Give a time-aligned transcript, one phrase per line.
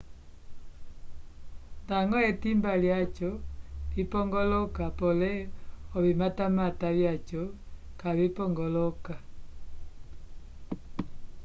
[1.83, 3.29] ndañgo etimba lyaco
[3.93, 5.33] lipongoloka pole
[5.97, 7.41] ovimatamata vyaco
[7.99, 9.13] kavipongoloka